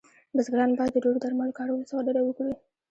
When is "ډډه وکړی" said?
2.05-2.53